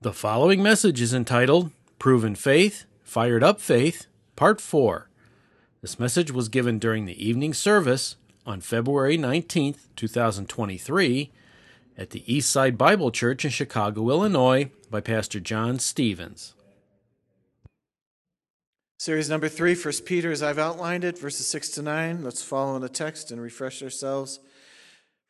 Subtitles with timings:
[0.00, 4.06] The following message is entitled Proven Faith, Fired Up Faith,
[4.36, 5.08] Part 4.
[5.82, 8.14] This message was given during the evening service
[8.46, 11.32] on February 19th, 2023,
[11.96, 16.54] at the Eastside Bible Church in Chicago, Illinois, by Pastor John Stevens.
[19.00, 22.22] Series number three, First Peter, as I've outlined it, verses 6 to 9.
[22.22, 24.38] Let's follow in the text and refresh ourselves.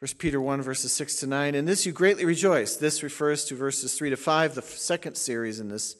[0.00, 1.56] First Peter 1, verses 6 to 9.
[1.56, 2.76] In this you greatly rejoice.
[2.76, 5.96] This refers to verses 3 to 5, the second series in this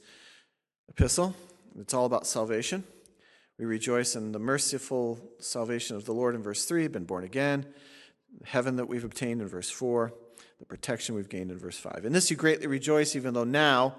[0.89, 1.34] epistle.
[1.77, 2.84] It's all about salvation.
[3.59, 7.66] We rejoice in the merciful salvation of the Lord in verse 3, been born again,
[8.45, 10.12] heaven that we've obtained in verse 4,
[10.61, 12.05] the protection we've gained in verse 5.
[12.05, 13.97] In this you greatly rejoice, even though now,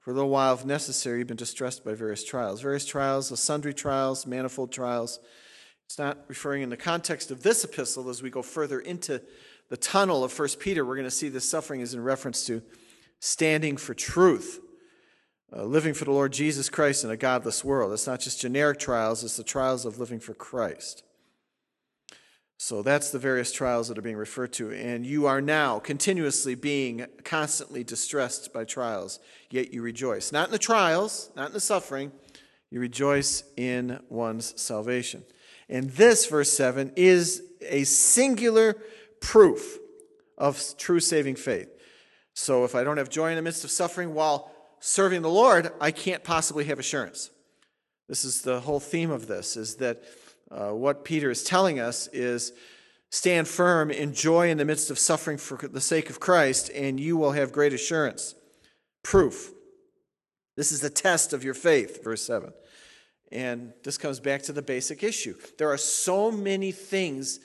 [0.00, 2.62] for a little while, if necessary, you've been distressed by various trials.
[2.62, 5.20] Various trials, sundry trials, manifold trials
[5.86, 9.22] it's not referring in the context of this epistle as we go further into
[9.68, 10.84] the tunnel of 1 Peter.
[10.84, 12.60] We're going to see this suffering is in reference to
[13.20, 14.60] standing for truth,
[15.56, 17.92] uh, living for the Lord Jesus Christ in a godless world.
[17.92, 21.04] It's not just generic trials, it's the trials of living for Christ.
[22.58, 24.72] So that's the various trials that are being referred to.
[24.72, 30.32] And you are now continuously being constantly distressed by trials, yet you rejoice.
[30.32, 32.10] Not in the trials, not in the suffering,
[32.70, 35.22] you rejoice in one's salvation.
[35.68, 38.76] And this, verse 7, is a singular
[39.20, 39.78] proof
[40.38, 41.68] of true saving faith.
[42.34, 45.72] So if I don't have joy in the midst of suffering while serving the Lord,
[45.80, 47.30] I can't possibly have assurance.
[48.08, 50.02] This is the whole theme of this, is that
[50.50, 52.52] uh, what Peter is telling us is
[53.10, 57.00] stand firm in joy in the midst of suffering for the sake of Christ, and
[57.00, 58.34] you will have great assurance.
[59.02, 59.52] Proof.
[60.56, 62.52] This is the test of your faith, verse 7.
[63.32, 65.34] And this comes back to the basic issue.
[65.58, 67.40] There are so many things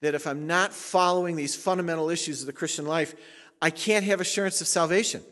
[0.00, 3.14] that if I'm not following these fundamental issues of the Christian life,
[3.62, 5.22] I can't have assurance of salvation.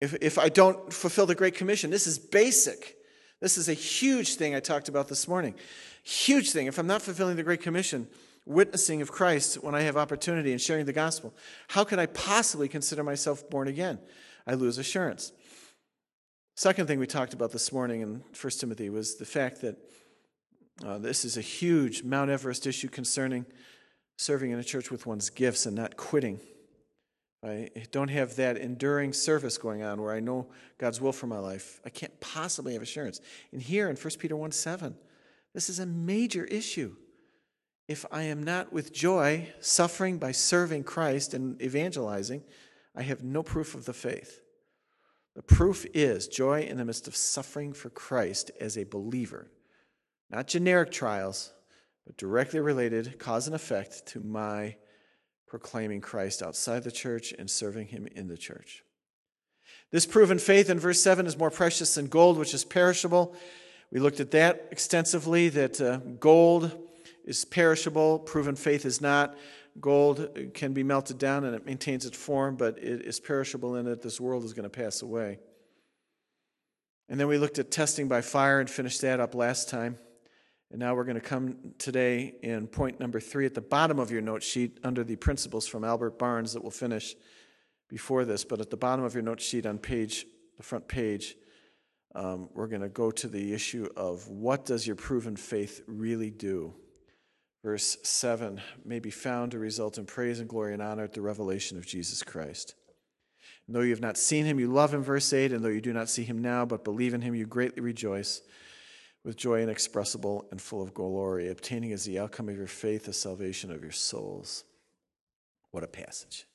[0.00, 2.96] If, if I don't fulfill the Great Commission, this is basic.
[3.40, 5.54] This is a huge thing I talked about this morning.
[6.02, 6.66] Huge thing.
[6.66, 8.08] If I'm not fulfilling the Great Commission,
[8.46, 11.34] witnessing of Christ when I have opportunity and sharing the gospel,
[11.68, 13.98] how could I possibly consider myself born again?
[14.46, 15.32] I lose assurance.
[16.56, 19.76] Second thing we talked about this morning in 1 Timothy was the fact that
[20.86, 23.44] uh, this is a huge Mount Everest issue concerning
[24.16, 26.38] serving in a church with one's gifts and not quitting.
[27.44, 30.46] I don't have that enduring service going on where I know
[30.78, 31.80] God's will for my life.
[31.84, 33.20] I can't possibly have assurance.
[33.50, 34.94] And here in 1 Peter 1 7,
[35.54, 36.94] this is a major issue.
[37.88, 42.44] If I am not with joy, suffering by serving Christ and evangelizing,
[42.94, 44.43] I have no proof of the faith.
[45.34, 49.50] The proof is joy in the midst of suffering for Christ as a believer.
[50.30, 51.52] Not generic trials,
[52.06, 54.76] but directly related, cause and effect to my
[55.46, 58.84] proclaiming Christ outside the church and serving him in the church.
[59.90, 63.34] This proven faith in verse 7 is more precious than gold, which is perishable.
[63.90, 66.76] We looked at that extensively, that uh, gold
[67.24, 69.36] is perishable, proven faith is not.
[69.80, 73.86] Gold can be melted down and it maintains its form, but it is perishable in
[73.86, 74.02] it.
[74.02, 75.38] This world is going to pass away.
[77.08, 79.98] And then we looked at testing by fire and finished that up last time.
[80.70, 84.10] And now we're going to come today in point number three at the bottom of
[84.10, 87.14] your note sheet under the principles from Albert Barnes that we'll finish
[87.88, 88.44] before this.
[88.44, 91.36] But at the bottom of your note sheet on page, the front page,
[92.14, 96.30] um, we're going to go to the issue of what does your proven faith really
[96.30, 96.74] do?
[97.64, 101.22] Verse 7, may be found to result in praise and glory and honor at the
[101.22, 102.74] revelation of Jesus Christ.
[103.66, 105.80] And though you have not seen him, you love him, verse 8, and though you
[105.80, 108.42] do not see him now, but believe in him, you greatly rejoice
[109.24, 113.14] with joy inexpressible and full of glory, obtaining as the outcome of your faith the
[113.14, 114.64] salvation of your souls.
[115.70, 116.46] What a passage.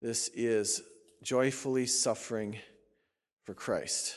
[0.00, 0.82] This is
[1.24, 2.58] joyfully suffering
[3.44, 4.16] for Christ.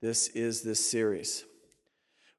[0.00, 1.44] This is this series.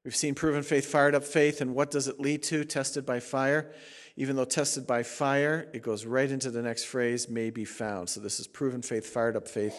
[0.04, 2.64] We've seen proven faith, fired up faith, and what does it lead to?
[2.64, 3.72] Tested by fire.
[4.16, 8.08] Even though tested by fire, it goes right into the next phrase, may be found.
[8.08, 9.78] So this is proven faith, fired up faith,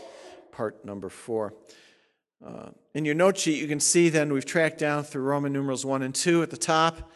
[0.51, 1.53] part number four.
[2.45, 5.85] Uh, in your note sheet, you can see then we've tracked down through Roman numerals
[5.85, 7.11] 1 and 2 at the top.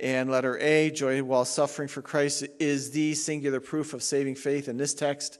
[0.00, 4.68] And letter A, joy while suffering for Christ is the singular proof of saving faith
[4.68, 5.38] in this text.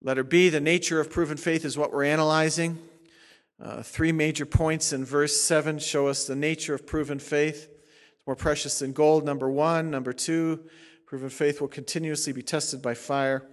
[0.00, 2.78] Letter B, the nature of proven faith is what we're analyzing.
[3.62, 7.68] Uh, three major points in verse 7 show us the nature of proven faith.
[8.16, 9.88] It's more precious than gold, number one.
[9.88, 10.64] Number two,
[11.06, 13.46] proven faith will continuously be tested by fire.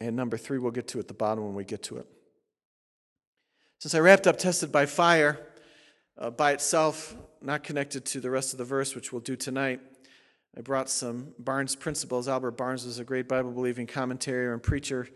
[0.00, 2.06] And number three, we'll get to at the bottom when we get to it.
[3.80, 5.38] Since I wrapped up tested by fire
[6.16, 9.80] uh, by itself, not connected to the rest of the verse, which we'll do tonight,
[10.56, 12.28] I brought some Barnes principles.
[12.28, 15.08] Albert Barnes was a great Bible believing commentator and preacher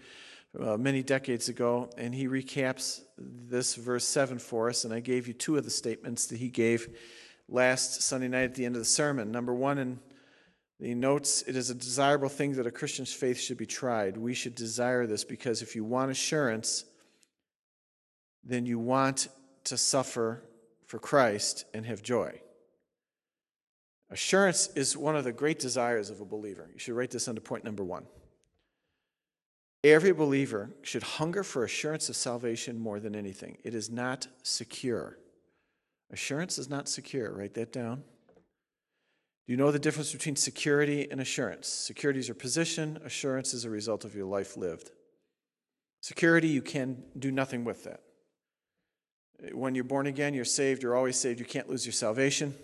[0.60, 4.84] uh, many decades ago, and he recaps this verse 7 for us.
[4.84, 6.88] And I gave you two of the statements that he gave
[7.48, 9.30] last Sunday night at the end of the sermon.
[9.30, 9.98] Number one, in
[10.80, 14.16] the notes, it is a desirable thing that a Christian's faith should be tried.
[14.16, 16.84] We should desire this because if you want assurance,
[18.44, 19.28] then you want
[19.64, 20.42] to suffer
[20.86, 22.40] for Christ and have joy.
[24.10, 26.70] Assurance is one of the great desires of a believer.
[26.72, 28.06] You should write this under point number one.
[29.92, 33.58] Every believer should hunger for assurance of salvation more than anything.
[33.62, 35.16] It is not secure.
[36.10, 37.32] Assurance is not secure.
[37.32, 38.02] Write that down.
[39.46, 41.68] Do you know the difference between security and assurance?
[41.68, 44.90] Security is your position, assurance is a result of your life lived.
[46.00, 48.00] Security, you can do nothing with that.
[49.52, 52.56] When you're born again, you're saved, you're always saved, you can't lose your salvation.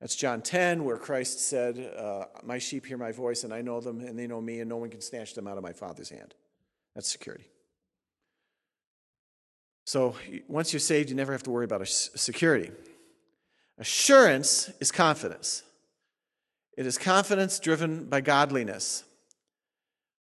[0.00, 3.80] That's John 10, where Christ said, uh, My sheep hear my voice, and I know
[3.80, 6.08] them, and they know me, and no one can snatch them out of my Father's
[6.08, 6.34] hand.
[6.96, 7.44] That's security.
[9.84, 10.16] So
[10.48, 12.72] once you're saved, you never have to worry about security.
[13.78, 15.62] Assurance is confidence.
[16.76, 19.04] It is confidence driven by godliness.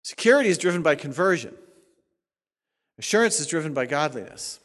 [0.03, 1.55] Security is driven by conversion.
[2.99, 4.59] Assurance is driven by godliness.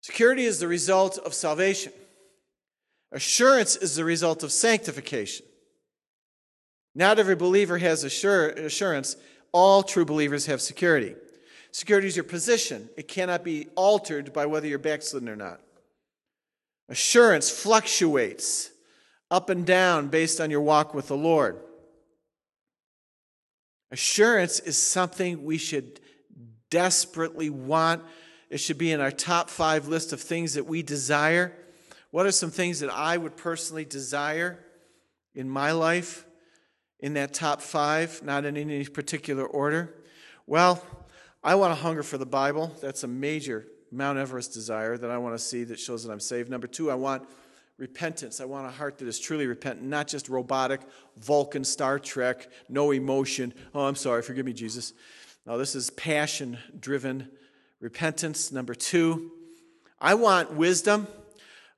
[0.00, 1.92] Security is the result of salvation.
[3.12, 5.44] Assurance is the result of sanctification.
[6.94, 9.16] Not every believer has assurance.
[9.60, 11.16] All true believers have security.
[11.72, 15.60] Security is your position, it cannot be altered by whether you're backslidden or not.
[16.88, 18.70] Assurance fluctuates
[19.32, 21.58] up and down based on your walk with the Lord.
[23.90, 25.98] Assurance is something we should
[26.70, 28.04] desperately want.
[28.50, 31.52] It should be in our top five list of things that we desire.
[32.12, 34.64] What are some things that I would personally desire
[35.34, 36.24] in my life
[37.00, 39.94] in that top five, not in any particular order?
[40.46, 40.82] Well,
[41.42, 42.72] I want to hunger for the Bible.
[42.80, 46.20] That's a major Mount Everest desire that I want to see that shows that I'm
[46.20, 46.50] saved.
[46.50, 47.26] Number two, I want
[47.78, 48.40] repentance.
[48.40, 50.80] I want a heart that is truly repentant, not just robotic,
[51.16, 53.54] Vulcan, Star Trek, no emotion.
[53.74, 54.92] Oh, I'm sorry, forgive me, Jesus.
[55.46, 57.28] No, this is passion driven
[57.80, 58.52] repentance.
[58.52, 59.30] Number two,
[60.00, 61.06] I want wisdom.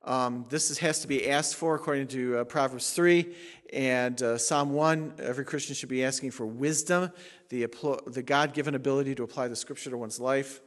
[0.02, 3.34] Um, this is, has to be asked for according to uh, Proverbs 3
[3.72, 5.14] and uh, Psalm 1.
[5.18, 7.12] Every Christian should be asking for wisdom,
[7.50, 7.66] the,
[8.06, 10.60] the God given ability to apply the scripture to one's life.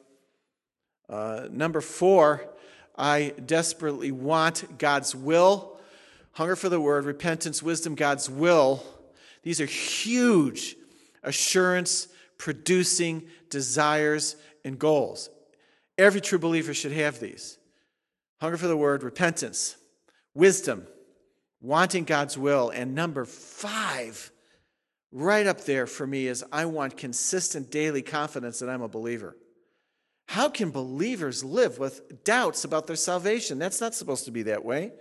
[1.10, 2.48] Uh, number four,
[2.96, 5.80] I desperately want God's will.
[6.34, 8.84] Hunger for the word, repentance, wisdom, God's will.
[9.42, 10.76] These are huge
[11.24, 12.08] assurance
[12.38, 15.30] producing desires and goals.
[15.98, 17.58] Every true believer should have these
[18.44, 19.78] hunger for the word, repentance,
[20.34, 20.86] wisdom,
[21.62, 22.72] wanting God's will.
[22.72, 24.32] And number five,
[25.14, 29.38] right up there for me, is I want consistent daily confidence that I'm a believer.
[30.28, 33.60] How can believers live with doubts about their salvation?
[33.60, 34.92] That's not supposed to be that way.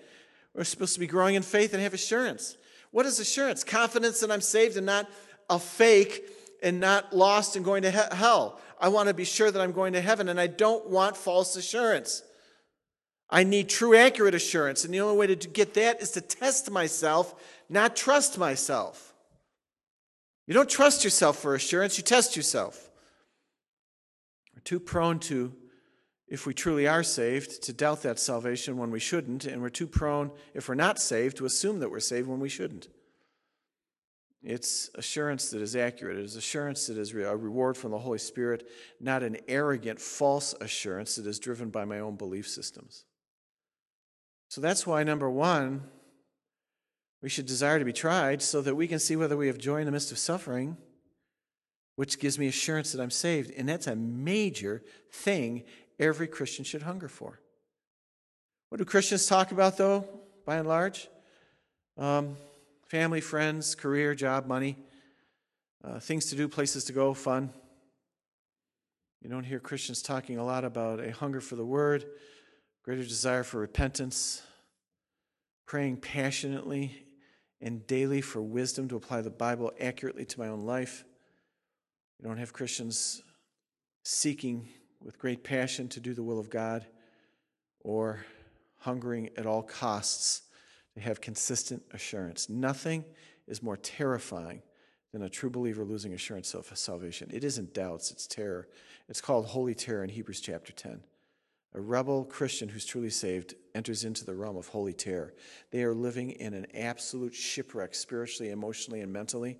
[0.54, 2.56] We're supposed to be growing in faith and have assurance.
[2.92, 3.64] What is assurance?
[3.64, 5.10] Confidence that I'm saved and not
[5.50, 6.28] a fake
[6.62, 8.60] and not lost and going to hell.
[8.80, 11.56] I want to be sure that I'm going to heaven, and I don't want false
[11.56, 12.22] assurance.
[13.32, 14.84] I need true, accurate assurance.
[14.84, 17.34] And the only way to get that is to test myself,
[17.70, 19.14] not trust myself.
[20.46, 22.90] You don't trust yourself for assurance, you test yourself.
[24.54, 25.54] We're too prone to,
[26.28, 29.46] if we truly are saved, to doubt that salvation when we shouldn't.
[29.46, 32.50] And we're too prone, if we're not saved, to assume that we're saved when we
[32.50, 32.88] shouldn't.
[34.42, 36.18] It's assurance that is accurate.
[36.18, 38.68] It is assurance that is a reward from the Holy Spirit,
[39.00, 43.06] not an arrogant, false assurance that is driven by my own belief systems.
[44.52, 45.84] So that's why, number one,
[47.22, 49.78] we should desire to be tried so that we can see whether we have joy
[49.78, 50.76] in the midst of suffering,
[51.96, 53.50] which gives me assurance that I'm saved.
[53.56, 55.64] And that's a major thing
[55.98, 57.40] every Christian should hunger for.
[58.68, 60.06] What do Christians talk about, though,
[60.44, 61.08] by and large?
[61.96, 62.36] Um,
[62.84, 64.76] family, friends, career, job, money,
[65.82, 67.54] uh, things to do, places to go, fun.
[69.22, 72.04] You don't hear Christians talking a lot about a hunger for the word,
[72.82, 74.42] greater desire for repentance,
[75.66, 77.04] praying passionately
[77.60, 81.04] and daily for wisdom to apply the Bible accurately to my own life.
[82.18, 83.22] You don't have Christians
[84.04, 84.68] seeking
[85.00, 86.86] with great passion to do the will of God
[87.80, 88.24] or
[88.80, 90.42] hungering at all costs
[90.94, 92.48] to have consistent assurance.
[92.48, 93.04] Nothing
[93.46, 94.62] is more terrifying
[95.12, 97.30] than a true believer losing assurance of salvation.
[97.32, 98.68] It isn't doubts, it's terror.
[99.08, 101.00] It's called holy terror in Hebrews chapter 10.
[101.74, 105.32] A rebel Christian who's truly saved enters into the realm of holy terror.
[105.70, 109.58] They are living in an absolute shipwreck spiritually, emotionally, and mentally.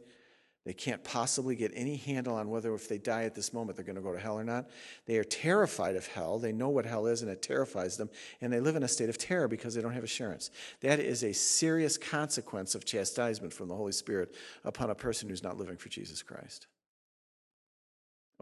[0.65, 3.85] They can't possibly get any handle on whether, if they die at this moment, they're
[3.85, 4.71] going to go to hell or not.
[5.07, 6.39] They are terrified of hell.
[6.39, 8.11] They know what hell is, and it terrifies them.
[8.41, 10.51] And they live in a state of terror because they don't have assurance.
[10.81, 15.43] That is a serious consequence of chastisement from the Holy Spirit upon a person who's
[15.43, 16.69] not living for Jesus Christ.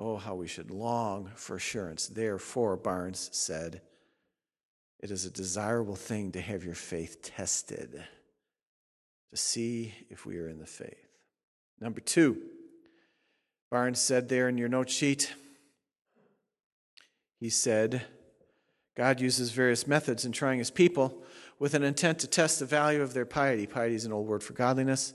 [0.03, 2.07] Oh, how we should long for assurance.
[2.07, 3.83] Therefore, Barnes said,
[4.99, 8.03] it is a desirable thing to have your faith tested,
[9.31, 11.07] to see if we are in the faith.
[11.81, 12.39] Number two,
[13.71, 15.35] Barnes said there in your note sheet,
[17.39, 18.03] he said,
[18.97, 21.23] God uses various methods in trying his people
[21.59, 23.67] with an intent to test the value of their piety.
[23.67, 25.13] Piety is an old word for godliness,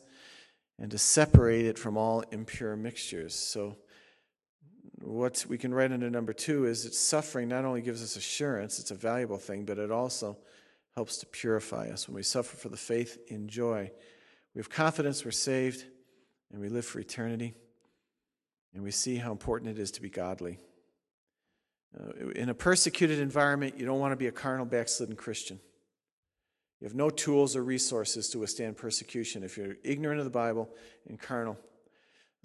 [0.78, 3.34] and to separate it from all impure mixtures.
[3.34, 3.78] So,
[5.06, 8.80] what we can write under number two is that suffering not only gives us assurance,
[8.80, 10.38] it's a valuable thing, but it also
[10.96, 12.08] helps to purify us.
[12.08, 13.92] When we suffer for the faith in joy,
[14.54, 15.86] we have confidence we're saved
[16.52, 17.54] and we live for eternity,
[18.74, 20.58] and we see how important it is to be godly.
[22.00, 25.60] Uh, in a persecuted environment, you don't want to be a carnal, backslidden Christian.
[26.80, 30.70] You have no tools or resources to withstand persecution if you're ignorant of the Bible
[31.08, 31.58] and carnal.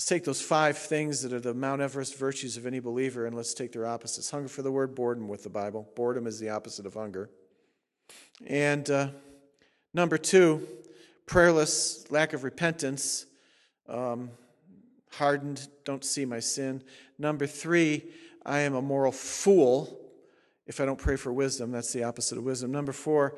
[0.00, 3.36] Let's take those five things that are the Mount Everest virtues of any believer and
[3.36, 4.30] let's take their opposites.
[4.30, 5.90] Hunger for the word, boredom with the Bible.
[5.94, 7.28] Boredom is the opposite of hunger.
[8.46, 9.08] And uh,
[9.92, 10.66] number two,
[11.26, 13.26] prayerless, lack of repentance
[13.90, 14.30] um,
[15.10, 16.82] hardened, don't see my sin.
[17.18, 18.04] Number three,
[18.46, 20.00] I am a moral fool
[20.66, 21.72] if I don't pray for wisdom.
[21.72, 22.72] That's the opposite of wisdom.
[22.72, 23.36] Number four,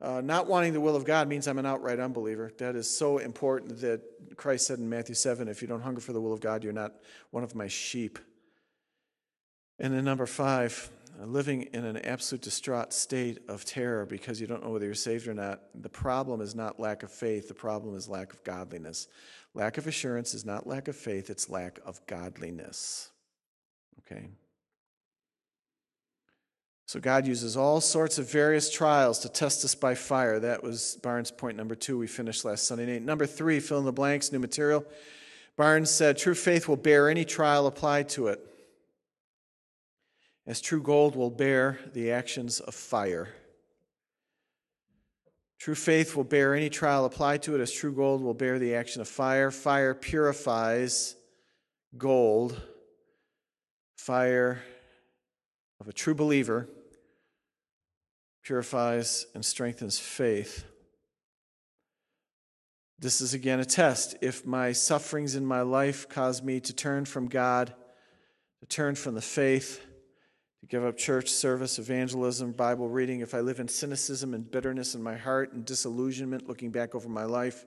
[0.00, 2.52] uh, not wanting the will of God means I'm an outright unbeliever.
[2.58, 4.00] That is so important that
[4.36, 6.72] Christ said in Matthew 7 if you don't hunger for the will of God, you're
[6.72, 6.92] not
[7.30, 8.18] one of my sheep.
[9.80, 10.90] And then number five,
[11.20, 14.94] uh, living in an absolute distraught state of terror because you don't know whether you're
[14.94, 15.62] saved or not.
[15.74, 19.08] The problem is not lack of faith, the problem is lack of godliness.
[19.54, 23.10] Lack of assurance is not lack of faith, it's lack of godliness.
[24.00, 24.28] Okay?
[26.88, 30.40] So God uses all sorts of various trials to test us by fire.
[30.40, 31.98] That was Barnes' point number two.
[31.98, 33.02] We finished last Sunday night.
[33.02, 34.86] Number three, fill in the blanks, new material.
[35.54, 38.40] Barnes said, True faith will bear any trial applied to it,
[40.46, 43.28] as true gold will bear the actions of fire.
[45.58, 48.74] True faith will bear any trial applied to it as true gold will bear the
[48.74, 49.50] action of fire.
[49.50, 51.16] Fire purifies
[51.98, 52.58] gold.
[53.98, 54.62] Fire
[55.80, 56.66] of a true believer
[58.48, 60.64] purifies and strengthens faith.
[62.98, 64.16] This is again a test.
[64.22, 67.74] If my sufferings in my life cause me to turn from God,
[68.60, 69.84] to turn from the faith,
[70.60, 74.94] to give up church service, evangelism, Bible reading, if I live in cynicism and bitterness
[74.94, 77.66] in my heart and disillusionment looking back over my life,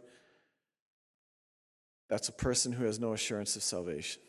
[2.09, 4.23] that's a person who has no assurance of salvation.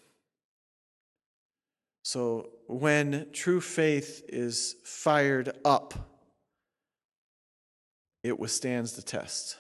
[2.02, 6.11] So when true faith is fired up,
[8.22, 9.56] it withstands the test.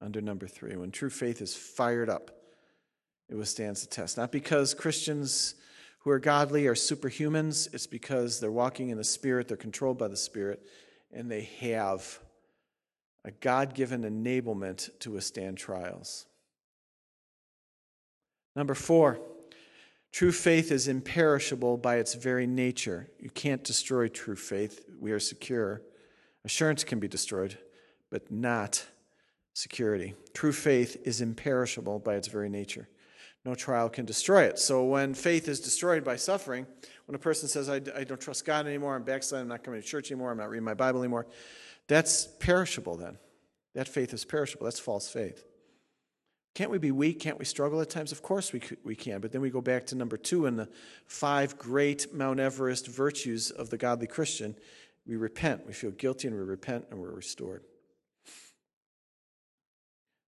[0.00, 2.30] Under number three, when true faith is fired up,
[3.28, 4.16] it withstands the test.
[4.16, 5.54] Not because Christians
[6.00, 7.72] who are godly are superhumans.
[7.74, 10.62] It's because they're walking in the Spirit, they're controlled by the Spirit,
[11.12, 12.18] and they have
[13.24, 16.26] a God given enablement to withstand trials.
[18.56, 19.20] Number four,
[20.10, 23.10] true faith is imperishable by its very nature.
[23.18, 24.86] You can't destroy true faith.
[24.98, 25.82] We are secure.
[26.44, 27.58] Assurance can be destroyed,
[28.10, 28.84] but not
[29.52, 30.14] security.
[30.32, 32.88] True faith is imperishable by its very nature
[33.44, 34.58] no trial can destroy it.
[34.58, 36.66] So when faith is destroyed by suffering,
[37.06, 39.80] when a person says, I, I don't trust God anymore, I'm backsliding, I'm not coming
[39.80, 41.26] to church anymore, I'm not reading my Bible anymore,
[41.86, 43.18] that's perishable then.
[43.74, 44.64] That faith is perishable.
[44.64, 45.44] That's false faith.
[46.54, 47.20] Can't we be weak?
[47.20, 48.10] Can't we struggle at times?
[48.10, 49.20] Of course we, we can.
[49.20, 50.68] But then we go back to number two in the
[51.06, 54.56] five great Mount Everest virtues of the godly Christian.
[55.06, 55.66] We repent.
[55.66, 57.64] We feel guilty and we repent and we're restored.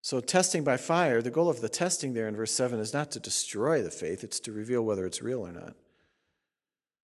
[0.05, 3.13] So, testing by fire, the goal of the testing there in verse 7 is not
[3.13, 5.75] to destroy the faith, it's to reveal whether it's real or not.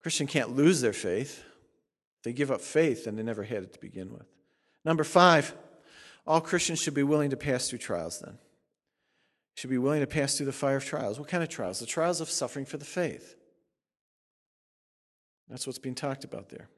[0.01, 1.44] Christian can't lose their faith.
[2.24, 4.25] They give up faith and they never had it to begin with.
[4.84, 5.56] Number five,
[6.27, 8.38] all Christians should be willing to pass through trials then.
[9.56, 11.20] Should be willing to pass through the fire of trials.
[11.20, 11.80] What kind of trials?
[11.80, 13.36] The trials of suffering for the faith.
[15.50, 16.70] That's what's being talked about there.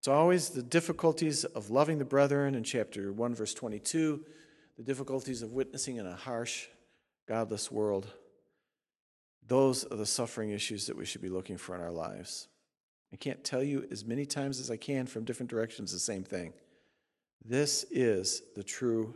[0.00, 4.24] It's always the difficulties of loving the brethren in chapter 1, verse 22,
[4.78, 6.68] the difficulties of witnessing in a harsh,
[7.28, 8.06] godless world.
[9.46, 12.48] those are the suffering issues that we should be looking for in our lives.
[13.12, 16.24] I can't tell you as many times as I can from different directions the same
[16.24, 16.54] thing.
[17.44, 19.14] This is the true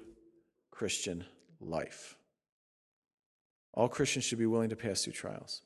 [0.71, 1.25] Christian
[1.63, 2.15] life.
[3.73, 5.63] All Christians should be willing to pass through trials.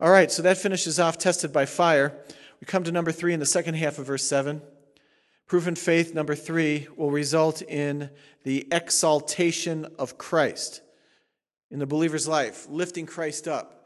[0.00, 2.16] All right, so that finishes off tested by fire.
[2.64, 4.60] We come to number three in the second half of verse 7.
[4.60, 8.08] Proof Proven faith, number three, will result in
[8.44, 10.80] the exaltation of Christ
[11.70, 13.84] in the believer's life, lifting Christ up.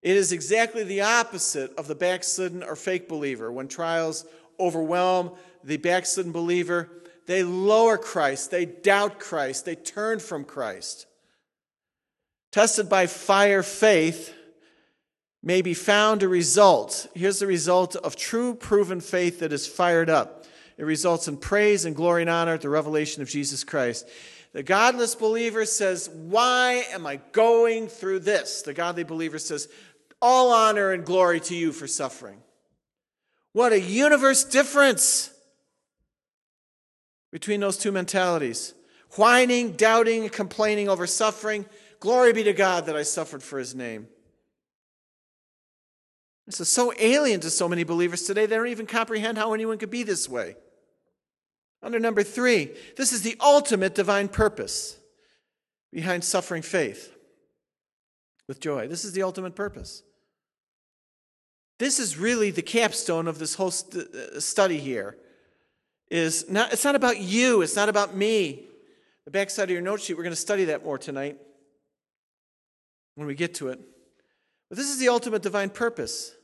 [0.00, 3.50] It is exactly the opposite of the backslidden or fake believer.
[3.50, 4.24] When trials
[4.60, 5.32] overwhelm
[5.64, 6.88] the backslidden believer,
[7.26, 11.06] they lower Christ, they doubt Christ, they turn from Christ.
[12.52, 14.32] Tested by fire faith
[15.44, 17.06] may be found a result.
[17.14, 20.46] Here's the result of true proven faith that is fired up.
[20.78, 24.08] It results in praise and glory and honor at the revelation of Jesus Christ.
[24.54, 28.62] The godless believer says, Why am I going through this?
[28.62, 29.68] The godly believer says,
[30.22, 32.38] All honor and glory to you for suffering.
[33.52, 35.30] What a universe difference
[37.30, 38.72] between those two mentalities
[39.16, 41.66] whining, doubting, complaining over suffering.
[42.00, 44.08] Glory be to God that I suffered for his name.
[46.46, 49.78] This is so alien to so many believers today, they don't even comprehend how anyone
[49.78, 50.56] could be this way.
[51.82, 54.98] Under number three, this is the ultimate divine purpose
[55.92, 57.14] behind suffering faith
[58.48, 58.88] with joy.
[58.88, 60.02] This is the ultimate purpose.
[61.78, 65.16] This is really the capstone of this whole st- uh, study here.
[66.10, 68.66] Is not, it's not about you, it's not about me.
[69.24, 71.38] The backside of your note sheet, we're going to study that more tonight
[73.14, 73.80] when we get to it.
[74.68, 76.34] But this is the ultimate divine purpose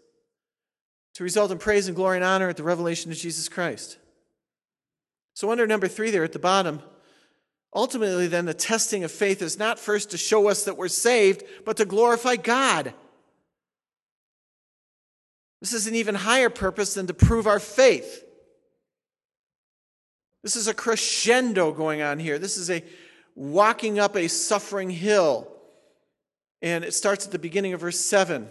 [1.14, 3.98] to result in praise and glory and honor at the revelation of Jesus Christ.
[5.34, 6.82] So, under number three there at the bottom,
[7.74, 11.44] ultimately, then, the testing of faith is not first to show us that we're saved,
[11.64, 12.92] but to glorify God.
[15.60, 18.24] This is an even higher purpose than to prove our faith.
[20.42, 22.38] This is a crescendo going on here.
[22.38, 22.82] This is a
[23.34, 25.50] walking up a suffering hill.
[26.62, 28.48] And it starts at the beginning of verse 7.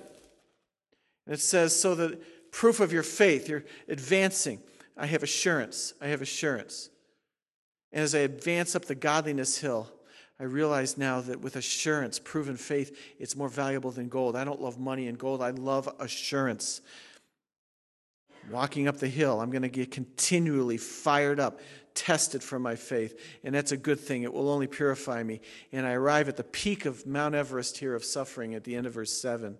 [1.25, 2.19] And it says, So the
[2.51, 4.59] proof of your faith, you're advancing.
[4.97, 5.93] I have assurance.
[6.01, 6.89] I have assurance.
[7.91, 9.91] And as I advance up the godliness hill,
[10.39, 14.35] I realize now that with assurance, proven faith, it's more valuable than gold.
[14.35, 16.81] I don't love money and gold, I love assurance.
[18.49, 21.59] Walking up the hill, I'm going to get continually fired up,
[21.93, 23.19] tested for my faith.
[23.43, 24.23] And that's a good thing.
[24.23, 25.41] It will only purify me.
[25.71, 28.87] And I arrive at the peak of Mount Everest here of suffering at the end
[28.87, 29.57] of verse 7.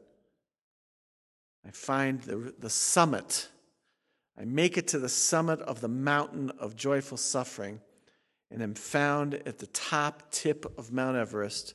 [1.68, 3.50] I find the, the summit
[4.40, 7.82] I make it to the summit of the mountain of joyful suffering
[8.50, 11.74] and am found at the top tip of Mount Everest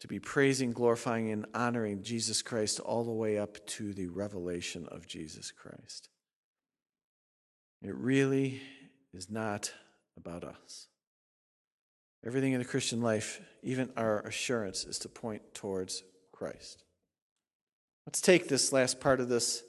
[0.00, 4.86] to be praising, glorifying, and honoring Jesus Christ all the way up to the revelation
[4.90, 6.08] of Jesus Christ.
[7.82, 8.60] It really
[9.14, 9.72] is not
[10.16, 10.88] about us.
[12.24, 16.82] Everything in the Christian life, even our assurance, is to point towards Christ.
[18.06, 19.62] Let's take this last part of this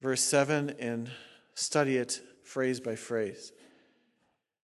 [0.00, 1.10] verse 7 and
[1.54, 3.52] study it phrase by phrase.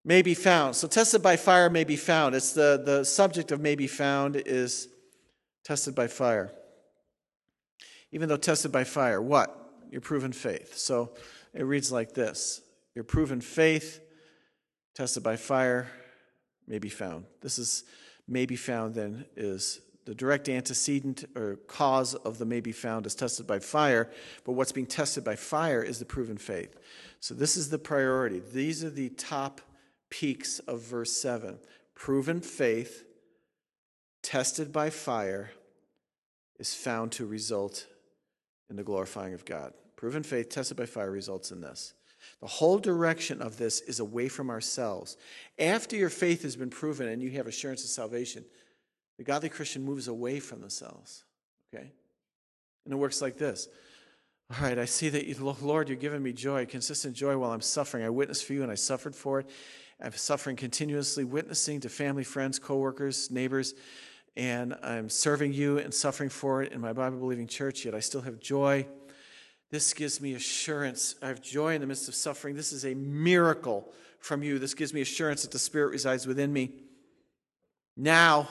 [0.05, 0.77] May be found.
[0.77, 2.35] So, tested by fire may be found.
[2.35, 4.89] It's the, the subject of may be found is
[5.65, 6.53] tested by fire.
[8.13, 9.57] Even though tested by fire, what?
[9.91, 10.77] Your proven faith.
[10.77, 11.11] So,
[11.53, 12.63] it reads like this
[12.95, 14.01] Your proven faith,
[14.95, 15.89] tested by fire,
[16.67, 17.27] may be found.
[17.43, 17.85] This is
[18.27, 23.07] may be found, then, is the direct antecedent or cause of the may be found
[23.07, 24.11] is tested by fire,
[24.45, 26.75] but what's being tested by fire is the proven faith.
[27.21, 28.41] So this is the priority.
[28.53, 29.61] These are the top
[30.11, 31.59] peaks of verse 7.
[31.95, 33.05] Proven faith,
[34.23, 35.51] tested by fire,
[36.59, 37.87] is found to result
[38.69, 39.73] in the glorifying of God.
[39.97, 41.95] Proven faith, tested by fire, results in this.
[42.41, 45.17] The whole direction of this is away from ourselves.
[45.59, 48.45] After your faith has been proven and you have assurance of salvation,
[49.19, 51.25] the godly Christian moves away from the cells.
[51.73, 51.93] Okay?
[52.85, 53.69] And it works like this.
[54.51, 57.61] All right, I see that, you, Lord, you're giving me joy, consistent joy while I'm
[57.61, 58.05] suffering.
[58.05, 59.51] I witnessed for you and I suffered for it.
[60.03, 63.75] I'm suffering continuously, witnessing to family, friends, coworkers, neighbors,
[64.35, 68.01] and I'm serving you and suffering for it in my Bible believing church, yet I
[68.01, 68.87] still have joy.
[69.71, 71.17] This gives me assurance.
[71.23, 72.57] I have joy in the midst of suffering.
[72.57, 74.59] This is a miracle from you.
[74.59, 76.73] This gives me assurance that the Spirit resides within me.
[77.97, 78.49] Now,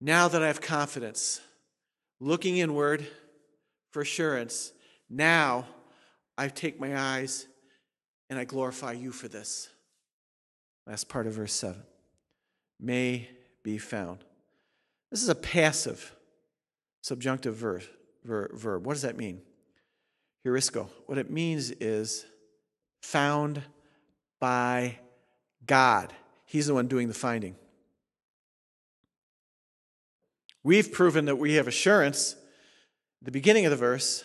[0.00, 1.40] now that I have confidence,
[2.20, 3.06] looking inward
[3.90, 4.72] for assurance,
[5.08, 5.66] now
[6.36, 7.46] I take my eyes
[8.32, 9.68] and I glorify you for this.
[10.86, 11.82] Last part of verse 7
[12.80, 13.28] may
[13.62, 14.24] be found.
[15.10, 16.16] This is a passive
[17.02, 17.82] subjunctive verb.
[18.24, 18.86] verb.
[18.86, 19.42] What does that mean?
[20.46, 20.88] Heurisko.
[21.04, 22.24] What it means is
[23.02, 23.60] found
[24.40, 24.98] by
[25.66, 26.14] God.
[26.46, 27.54] He's the one doing the finding.
[30.64, 32.34] We've proven that we have assurance
[33.20, 34.24] the beginning of the verse,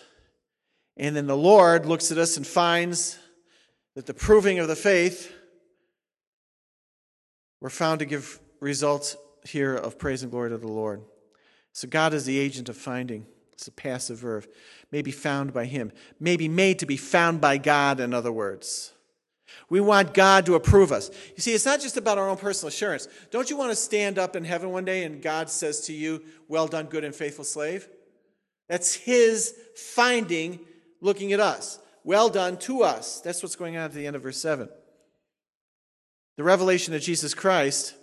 [0.96, 3.20] and then the Lord looks at us and finds
[3.98, 5.34] that the proving of the faith
[7.60, 11.02] were found to give results here of praise and glory to the Lord.
[11.74, 13.26] So God is the agent of finding.
[13.54, 14.46] It's a passive verb.
[14.92, 15.92] May be found by Him.
[16.20, 18.94] May be made to be found by God, in other words.
[19.68, 21.10] We want God to approve us.
[21.36, 23.08] You see, it's not just about our own personal assurance.
[23.32, 26.22] Don't you want to stand up in heaven one day and God says to you,
[26.48, 27.90] Well done, good and faithful slave?
[28.70, 30.60] That's His finding
[31.02, 31.80] looking at us.
[32.08, 33.20] Well done to us.
[33.20, 34.70] That's what's going on at the end of verse 7.
[36.38, 37.96] The revelation of Jesus Christ,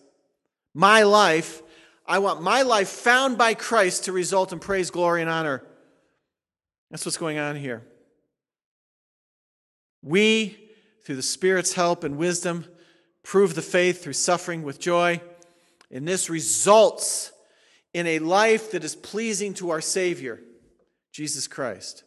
[0.75, 1.63] my life,
[2.05, 5.65] I want my life found by Christ to result in praise, glory, and honor.
[6.91, 7.83] That's what's going on here.
[10.03, 10.59] We
[11.07, 12.67] through the Spirit's help and wisdom,
[13.23, 15.23] prove the faith through suffering with joy.
[15.91, 17.33] And this results
[17.95, 20.43] in a life that is pleasing to our Savior,
[21.11, 22.05] Jesus Christ.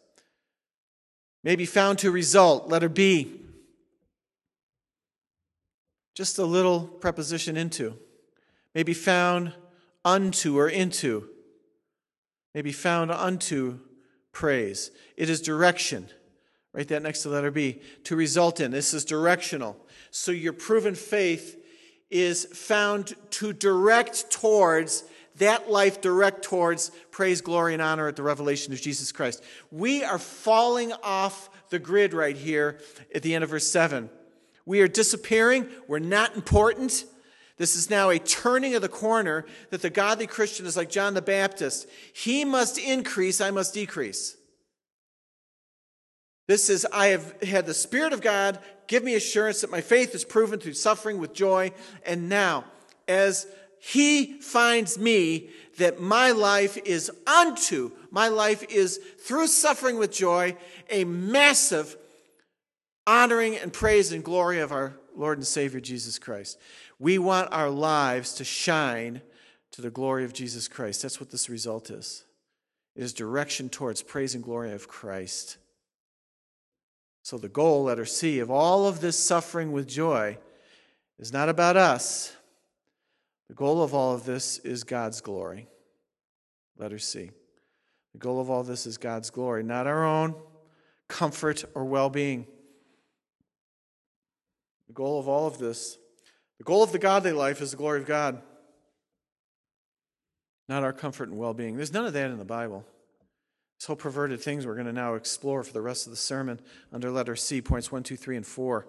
[1.48, 3.40] May be found to result, letter B.
[6.14, 7.98] Just a little preposition into.
[8.76, 9.54] May be found
[10.04, 11.30] unto or into.
[12.54, 13.80] May be found unto
[14.34, 14.92] praise.
[15.16, 16.10] It is direction.
[16.74, 17.80] Write that next to letter B.
[18.04, 18.72] To result in.
[18.72, 19.78] This is directional.
[20.12, 21.64] So your proven faith
[22.10, 25.06] is found to direct towards
[25.38, 29.44] that life, direct towards praise, glory, and honor at the revelation of Jesus Christ.
[29.72, 32.80] We are falling off the grid right here
[33.14, 34.10] at the end of verse 7.
[34.66, 35.68] We are disappearing.
[35.88, 37.06] We're not important.
[37.58, 41.14] This is now a turning of the corner that the godly Christian is like John
[41.14, 41.88] the Baptist.
[42.14, 44.38] He must increase, I must decrease.
[46.48, 50.16] This is, I have had the Spirit of God give me assurance that my faith
[50.16, 51.72] is proven through suffering with joy.
[52.06, 52.64] And now,
[53.08, 53.48] as
[53.80, 60.56] He finds me, that my life is unto, my life is through suffering with joy,
[60.90, 61.96] a massive
[63.06, 66.60] honoring and praise and glory of our Lord and Savior Jesus Christ.
[67.00, 69.22] We want our lives to shine
[69.72, 71.02] to the glory of Jesus Christ.
[71.02, 72.26] That's what this result is.
[72.96, 75.58] It is direction towards praise and glory of Christ.
[77.22, 80.38] So, the goal, letter C, of all of this suffering with joy
[81.20, 82.37] is not about us.
[83.50, 85.68] The goal of all of this is God's glory.
[86.78, 87.32] Letter C.
[88.14, 90.36] The goal of all this is God's glory, not our own
[91.08, 92.46] comfort or well being.
[94.88, 95.98] The goal of all of this,
[96.58, 98.42] the goal of the godly life is the glory of God,
[100.68, 101.76] not our comfort and well being.
[101.76, 102.86] There's none of that in the Bible.
[103.80, 106.60] So perverted things we're going to now explore for the rest of the sermon
[106.92, 108.88] under letter C, points 1, 2, 3, and 4.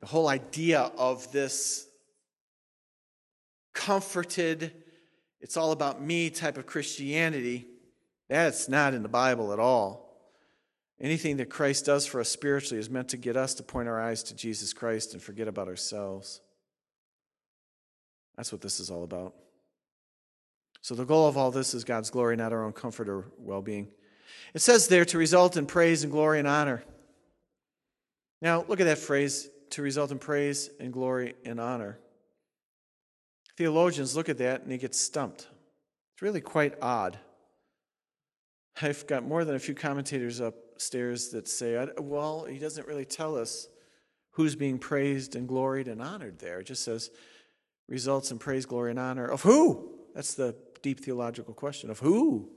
[0.00, 1.88] The whole idea of this
[3.76, 4.72] comforted,
[5.40, 7.68] it's all about me type of Christianity,
[8.28, 10.06] that's not in the Bible at all.
[11.00, 14.00] Anything that Christ does for us spiritually is meant to get us to point our
[14.00, 16.40] eyes to Jesus Christ and forget about ourselves.
[18.36, 19.34] That's what this is all about.
[20.80, 23.62] So the goal of all this is God's glory, not our own comfort or well
[23.62, 23.88] being.
[24.54, 26.82] It says there to result in praise and glory and honor.
[28.40, 31.98] Now, look at that phrase to result in praise and glory and honor.
[33.56, 35.48] Theologians look at that and they get stumped.
[36.14, 37.18] It's really quite odd.
[38.80, 43.36] I've got more than a few commentators upstairs that say, well, he doesn't really tell
[43.36, 43.68] us
[44.32, 46.60] who's being praised and gloried and honored there.
[46.60, 47.10] It just says
[47.88, 49.94] results in praise, glory, and honor of who?
[50.14, 52.50] That's the deep theological question of who?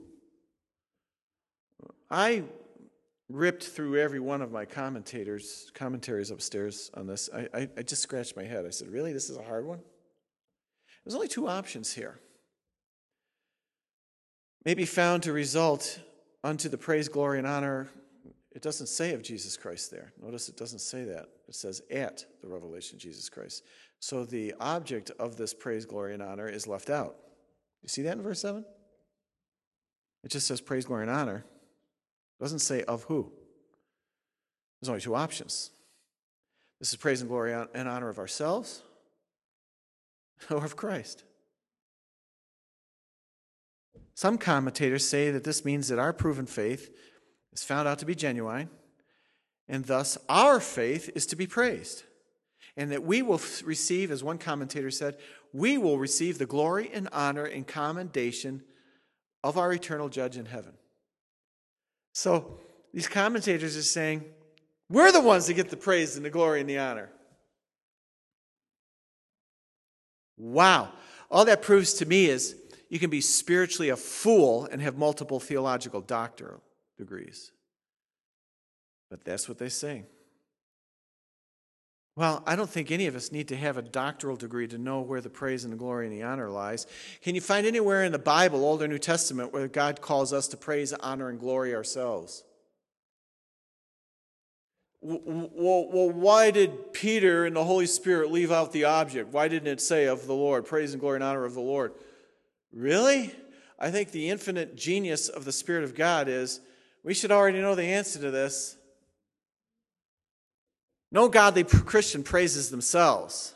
[2.10, 2.44] I
[3.30, 7.30] ripped through every one of my commentators commentaries upstairs on this.
[7.34, 8.66] I, I, I just scratched my head.
[8.66, 9.12] I said, Really?
[9.12, 9.80] This is a hard one?
[11.04, 12.18] There's only two options here.
[14.64, 15.98] May be found to result
[16.44, 17.88] unto the praise, glory, and honor.
[18.52, 20.12] It doesn't say of Jesus Christ there.
[20.20, 21.28] Notice it doesn't say that.
[21.48, 23.64] It says at the revelation of Jesus Christ.
[24.00, 27.16] So the object of this praise, glory, and honor is left out.
[27.82, 28.64] You see that in verse 7?
[30.22, 31.44] It just says praise, glory, and honor.
[32.38, 33.32] It doesn't say of who.
[34.80, 35.70] There's only two options.
[36.78, 38.82] This is praise and glory and honor of ourselves
[40.50, 41.24] or of Christ.
[44.14, 46.90] Some commentators say that this means that our proven faith
[47.52, 48.68] is found out to be genuine,
[49.68, 52.02] and thus our faith is to be praised.
[52.76, 55.16] And that we will receive, as one commentator said,
[55.52, 58.62] we will receive the glory and honor and commendation
[59.42, 60.74] of our eternal judge in heaven.
[62.12, 62.58] So
[62.92, 64.24] these commentators are saying,
[64.88, 67.10] we're the ones that get the praise and the glory and the honor.
[70.40, 70.90] Wow.
[71.30, 72.56] All that proves to me is
[72.88, 76.62] you can be spiritually a fool and have multiple theological doctoral
[76.96, 77.52] degrees.
[79.10, 80.04] But that's what they say.
[82.16, 85.00] Well, I don't think any of us need to have a doctoral degree to know
[85.00, 86.86] where the praise and the glory and the honor lies.
[87.22, 90.48] Can you find anywhere in the Bible, Old or New Testament, where God calls us
[90.48, 92.44] to praise, honor, and glory ourselves?
[95.02, 99.32] Well, well, why did Peter and the Holy Spirit leave out the object?
[99.32, 101.92] Why didn't it say of the Lord, praise and glory and honor of the Lord?
[102.72, 103.34] Really?
[103.78, 106.60] I think the infinite genius of the Spirit of God is
[107.02, 108.76] we should already know the answer to this.
[111.10, 113.54] No godly Christian praises themselves.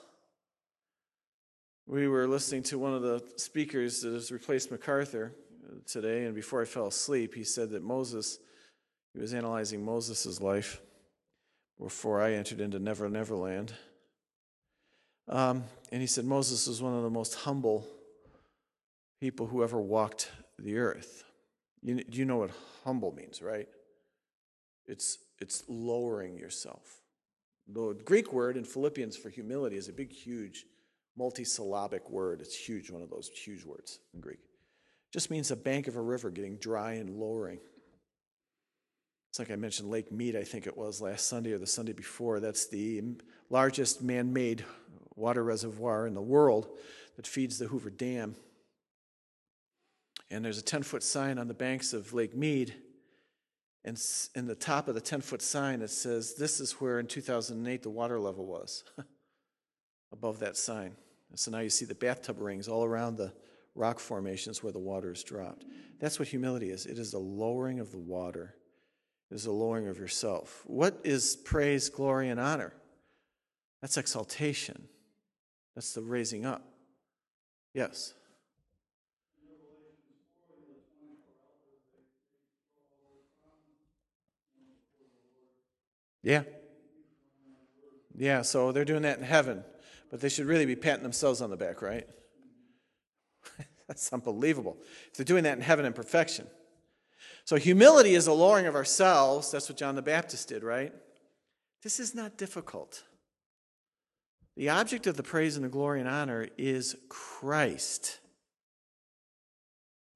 [1.87, 5.35] We were listening to one of the speakers that has replaced MacArthur
[5.67, 8.39] uh, today, and before I fell asleep, he said that Moses,
[9.13, 10.81] he was analyzing Moses' life
[11.81, 13.75] before I entered into Never Never Land.
[15.29, 17.87] Um, and he said Moses was one of the most humble
[19.21, 21.25] people who ever walked the earth.
[21.83, 22.51] You, you know what
[22.85, 23.69] humble means, right?
[24.87, 27.01] It's, it's lowering yourself.
[27.67, 30.67] The Greek word in Philippians for humility is a big, huge,
[31.19, 32.43] multisyllabic word.
[32.43, 34.41] It's huge, one of those huge words in Greek.
[34.41, 37.61] It just means a bank of a river getting dry and lowering.
[39.35, 41.93] It's like I mentioned Lake Mead, I think it was last Sunday or the Sunday
[41.93, 42.39] before.
[42.39, 43.03] That's the
[43.51, 44.65] largest man made
[45.17, 46.69] water reservoir in the world
[47.17, 48.37] that feeds the Hoover Dam.
[50.31, 52.77] And there's a 10 foot sign on the banks of Lake Mead.
[53.85, 54.01] And
[54.37, 57.83] in the top of the 10 foot sign, it says, This is where in 2008
[57.83, 58.85] the water level was,
[60.13, 60.95] above that sign.
[61.31, 63.33] And so now you see the bathtub rings all around the
[63.75, 65.65] rock formations where the water is dropped.
[65.99, 68.55] That's what humility is it is the lowering of the water
[69.31, 70.63] is the lowering of yourself.
[70.67, 72.73] What is praise, glory, and honor?
[73.81, 74.89] That's exaltation.
[75.75, 76.63] That's the raising up.
[77.75, 78.15] Yes.
[86.23, 86.45] Yeah.
[88.17, 89.65] Yeah, so they're doing that in heaven,
[90.11, 92.07] but they should really be patting themselves on the back, right?
[93.89, 94.79] That's unbelievable.
[95.11, 96.47] If they're doing that in heaven in perfection.
[97.45, 99.51] So humility is a lowering of ourselves.
[99.51, 100.93] That's what John the Baptist did, right?
[101.83, 103.05] This is not difficult.
[104.57, 108.21] The object of the praise and the glory and honor is Christ.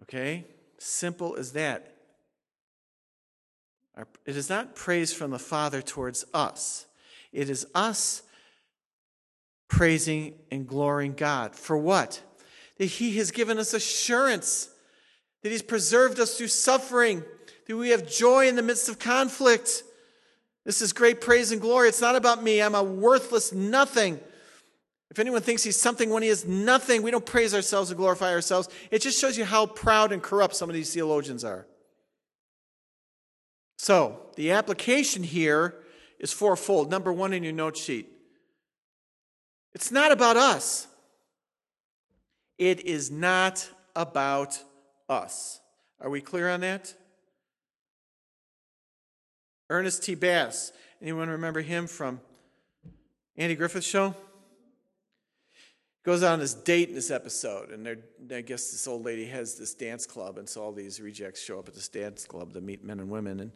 [0.02, 0.46] Okay?
[0.78, 1.94] Simple as that.
[4.24, 6.86] It is not praise from the Father towards us.
[7.32, 8.22] It is us
[9.68, 11.54] praising and glorying God.
[11.54, 12.22] For what?
[12.78, 14.70] That He has given us assurance
[15.42, 17.22] that He's preserved us through suffering,
[17.66, 19.82] that we have joy in the midst of conflict.
[20.64, 21.88] This is great praise and glory.
[21.88, 22.60] It's not about me.
[22.60, 24.20] I'm a worthless nothing.
[25.10, 28.32] If anyone thinks he's something when he is nothing, we don't praise ourselves or glorify
[28.32, 28.68] ourselves.
[28.90, 31.66] It just shows you how proud and corrupt some of these theologians are.
[33.78, 35.76] So, the application here
[36.18, 36.90] is fourfold.
[36.90, 38.08] Number one in your note sheet
[39.72, 40.86] it's not about us,
[42.58, 44.62] it is not about
[45.08, 45.60] us.
[46.00, 46.94] Are we clear on that?
[49.70, 50.14] Ernest T.
[50.14, 50.72] Bass.
[51.02, 52.20] Anyone remember him from
[53.36, 54.14] Andy Griffith Show?
[56.04, 57.86] Goes on this date in this episode, and
[58.32, 61.58] I guess this old lady has this dance club, and so all these rejects show
[61.58, 63.40] up at this dance club to meet men and women.
[63.40, 63.52] And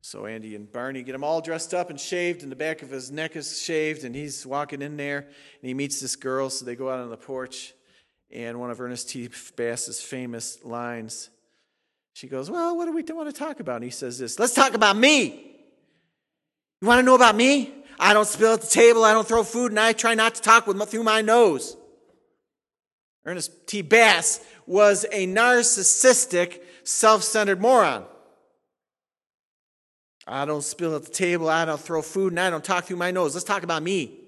[0.00, 2.90] so Andy and Barney get him all dressed up and shaved, and the back of
[2.90, 6.64] his neck is shaved, and he's walking in there, and he meets this girl, so
[6.64, 7.74] they go out on the porch
[8.32, 9.28] and one of Ernest T.
[9.56, 11.30] Bass's famous lines.
[12.14, 13.76] She goes, Well, what do we want to talk about?
[13.76, 15.50] And he says this Let's talk about me.
[16.80, 17.72] You want to know about me?
[17.98, 20.42] I don't spill at the table, I don't throw food, and I try not to
[20.42, 21.76] talk with, through my nose.
[23.24, 23.82] Ernest T.
[23.82, 28.04] Bass was a narcissistic, self centered moron.
[30.26, 32.96] I don't spill at the table, I don't throw food, and I don't talk through
[32.96, 33.34] my nose.
[33.34, 34.21] Let's talk about me.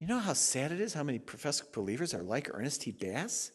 [0.00, 2.90] You know how sad it is how many professed believers are like Ernest T.
[2.90, 3.52] Bass?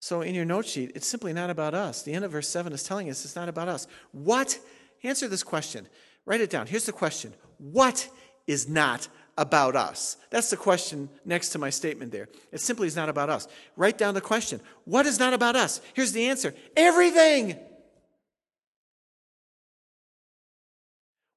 [0.00, 2.02] So, in your note sheet, it's simply not about us.
[2.02, 3.86] The end of verse 7 is telling us it's not about us.
[4.12, 4.58] What?
[5.02, 5.86] Answer this question.
[6.26, 6.66] Write it down.
[6.66, 8.08] Here's the question What
[8.46, 10.16] is not about us?
[10.30, 12.28] That's the question next to my statement there.
[12.52, 13.46] It simply is not about us.
[13.76, 15.80] Write down the question What is not about us?
[15.94, 17.56] Here's the answer everything.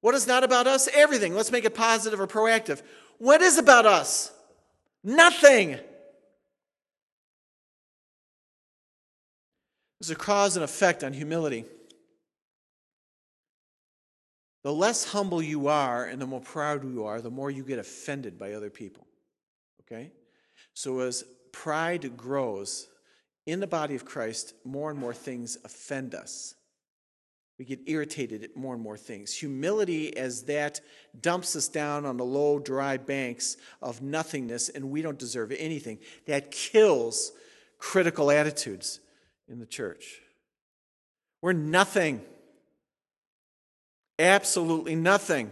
[0.00, 0.88] What is not about us?
[0.94, 1.34] Everything.
[1.34, 2.82] Let's make it positive or proactive.
[3.20, 4.32] What is about us?
[5.04, 5.78] Nothing.
[10.00, 11.66] There's a cause and effect on humility.
[14.62, 17.78] The less humble you are and the more proud you are, the more you get
[17.78, 19.06] offended by other people.
[19.82, 20.12] Okay?
[20.72, 22.88] So as pride grows
[23.44, 26.54] in the body of Christ, more and more things offend us.
[27.60, 29.34] We get irritated at more and more things.
[29.34, 30.80] Humility, as that
[31.20, 35.98] dumps us down on the low, dry banks of nothingness and we don't deserve anything,
[36.24, 37.32] that kills
[37.76, 39.00] critical attitudes
[39.46, 40.22] in the church.
[41.42, 42.22] We're nothing.
[44.18, 45.50] Absolutely nothing.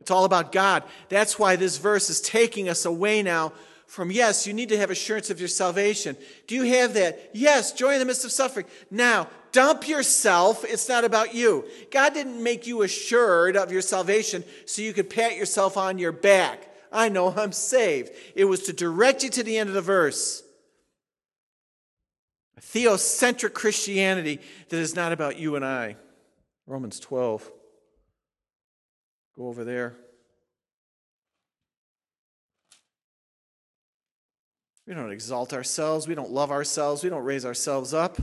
[0.00, 0.84] It's all about God.
[1.10, 3.52] That's why this verse is taking us away now
[3.86, 6.16] from yes, you need to have assurance of your salvation.
[6.46, 7.30] Do you have that?
[7.32, 8.66] Yes, joy in the midst of suffering.
[8.90, 10.64] Now, dump yourself.
[10.64, 11.64] It's not about you.
[11.90, 16.12] God didn't make you assured of your salvation so you could pat yourself on your
[16.12, 16.68] back.
[16.90, 18.12] I know I'm saved.
[18.34, 20.42] It was to direct you to the end of the verse.
[22.56, 25.96] A theocentric Christianity that is not about you and I.
[26.66, 27.50] Romans 12.
[29.36, 29.96] Go over there.
[34.86, 36.06] We don't exalt ourselves.
[36.06, 37.02] We don't love ourselves.
[37.02, 38.18] We don't raise ourselves up.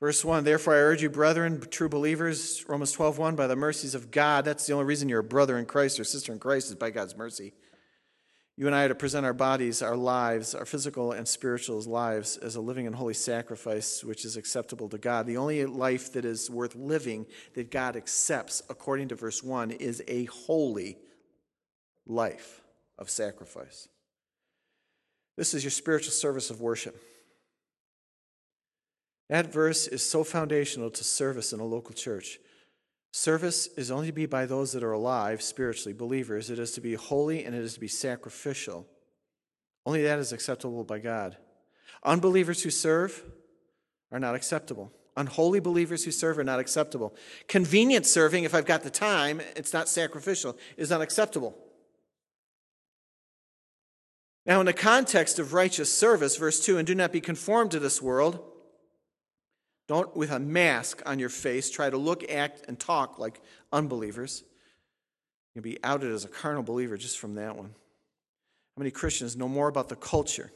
[0.00, 3.94] Verse 1 Therefore, I urge you, brethren, true believers, Romans 12 1, by the mercies
[3.94, 4.46] of God.
[4.46, 6.90] That's the only reason you're a brother in Christ or sister in Christ is by
[6.90, 7.52] God's mercy.
[8.56, 12.36] You and I are to present our bodies, our lives, our physical and spiritual lives
[12.38, 15.26] as a living and holy sacrifice which is acceptable to God.
[15.26, 20.02] The only life that is worth living that God accepts, according to verse 1, is
[20.08, 20.98] a holy
[22.06, 22.59] life
[23.00, 23.88] of sacrifice.
[25.36, 27.00] This is your spiritual service of worship.
[29.30, 32.38] That verse is so foundational to service in a local church.
[33.12, 36.50] Service is only to be by those that are alive, spiritually, believers.
[36.50, 38.86] It is to be holy and it is to be sacrificial.
[39.86, 41.36] Only that is acceptable by God.
[42.04, 43.24] Unbelievers who serve
[44.12, 44.92] are not acceptable.
[45.16, 47.14] Unholy believers who serve are not acceptable.
[47.48, 51.56] Convenient serving, if I've got the time, it's not sacrificial, is not acceptable.
[54.46, 57.78] Now, in the context of righteous service, verse 2 and do not be conformed to
[57.78, 58.42] this world
[59.90, 63.40] don't, with a mask on your face, try to look, act, and talk like
[63.72, 64.44] unbelievers.
[65.52, 67.70] You'll be outed as a carnal believer just from that one.
[67.70, 70.52] How many Christians know more about the culture,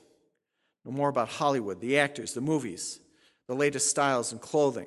[0.85, 3.01] know more about Hollywood, the actors, the movies,
[3.49, 4.87] the latest styles in clothing,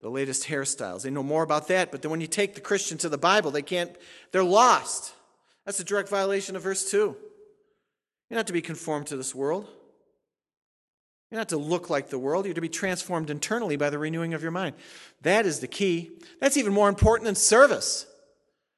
[0.00, 1.02] the latest hairstyles?
[1.02, 3.50] They know more about that, but then when you take the Christian to the Bible,
[3.50, 3.90] they can't,
[4.30, 5.14] they're lost.
[5.66, 7.16] That's a direct violation of verse 2.
[8.30, 9.68] You're not to be conformed to this world.
[11.30, 12.44] You're not to look like the world.
[12.44, 14.76] You're to be transformed internally by the renewing of your mind.
[15.22, 16.10] That is the key.
[16.40, 18.06] That's even more important than service.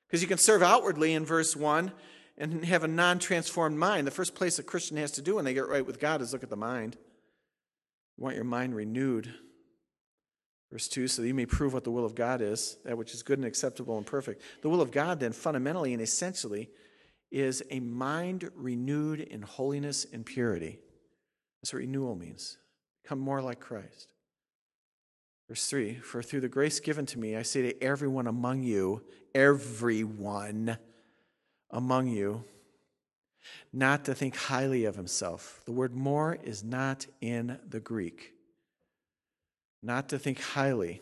[0.07, 1.93] Because you can serve outwardly in verse 1
[2.37, 4.07] and have a non transformed mind.
[4.07, 6.33] The first place a Christian has to do when they get right with God is
[6.33, 6.97] look at the mind.
[8.19, 9.33] You want your mind renewed.
[10.71, 13.13] Verse 2 so that you may prove what the will of God is, that which
[13.13, 14.43] is good and acceptable and perfect.
[14.63, 16.71] The will of God, then, fundamentally and essentially,
[17.33, 20.79] is a mind renewed in holiness and purity.
[21.61, 22.59] That's what renewal means.
[23.03, 24.13] Become more like Christ.
[25.49, 29.03] Verse 3 For through the grace given to me, I say to everyone among you,
[29.35, 30.77] everyone
[31.71, 32.45] among you,
[33.73, 35.63] not to think highly of himself.
[35.65, 38.35] The word more is not in the Greek.
[39.83, 41.01] Not to think highly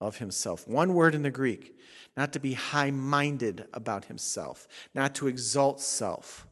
[0.00, 0.66] of himself.
[0.66, 1.74] One word in the Greek.
[2.16, 6.46] Not to be high minded about himself, not to exalt self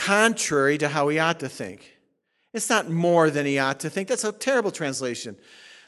[0.00, 1.98] contrary to how he ought to think.
[2.54, 4.08] It's not more than he ought to think.
[4.08, 5.36] That's a terrible translation.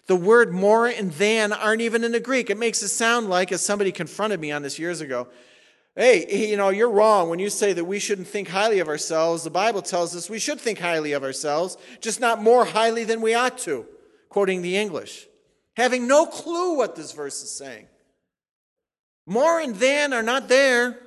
[0.06, 2.50] The word more and than aren't even in the Greek.
[2.50, 5.28] It makes it sound like, as somebody confronted me on this years ago,
[5.96, 9.44] hey, you know, you're wrong when you say that we shouldn't think highly of ourselves.
[9.44, 13.22] The Bible tells us we should think highly of ourselves, just not more highly than
[13.22, 13.86] we ought to,
[14.32, 15.26] quoting the English,
[15.76, 17.86] having no clue what this verse is saying.
[19.26, 20.98] More and than are not there.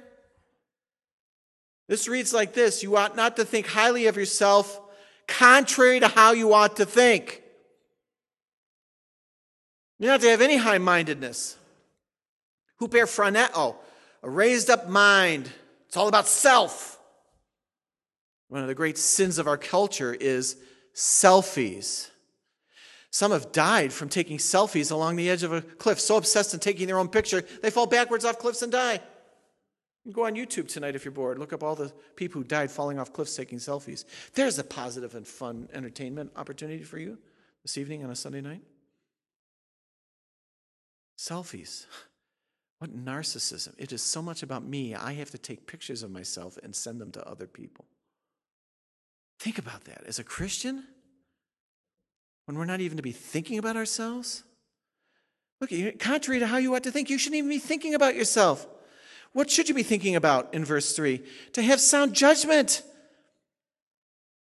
[1.88, 4.79] This reads like this You ought not to think highly of yourself,
[5.28, 7.41] contrary to how you ought to think.
[9.97, 11.57] You don't have to have any high mindedness.
[12.80, 13.76] Huperphroneo,
[14.21, 15.51] a raised up mind.
[15.88, 16.99] It's all about self.
[18.49, 20.57] One of the great sins of our culture is
[20.93, 22.11] selfies.
[23.16, 26.59] Some have died from taking selfies along the edge of a cliff, so obsessed in
[26.59, 28.99] taking their own picture, they fall backwards off cliffs and die.
[30.11, 31.39] Go on YouTube tonight if you're bored.
[31.39, 34.03] Look up all the people who died falling off cliffs taking selfies.
[34.34, 37.18] There's a positive and fun entertainment opportunity for you.
[37.61, 38.63] this evening on a Sunday night?
[41.18, 41.86] Selfies.
[42.80, 43.74] What narcissism.
[43.78, 46.99] It is so much about me, I have to take pictures of myself and send
[46.99, 47.86] them to other people.
[49.39, 50.03] Think about that.
[50.05, 50.84] As a Christian,
[52.46, 54.43] when we're not even to be thinking about ourselves,
[55.60, 58.68] look, contrary to how you ought to think, you shouldn't even be thinking about yourself.
[59.34, 61.22] What should you be thinking about in verse 3?
[61.54, 62.84] To have sound judgment,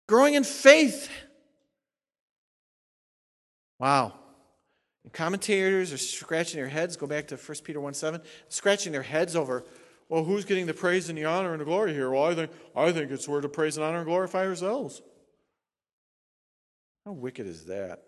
[0.07, 1.09] growing in faith.
[3.79, 4.13] Wow.
[5.03, 6.97] And commentators are scratching their heads.
[6.97, 9.63] Go back to 1 Peter 1 7, scratching their heads over,
[10.07, 12.11] well, who's getting the praise and the honor and the glory here?
[12.11, 15.01] Well, I think, I think it's where to praise and honor and glorify ourselves.
[17.05, 18.03] How wicked is that?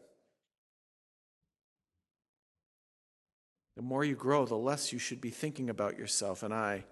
[3.75, 6.83] The more you grow, the less you should be thinking about yourself and I.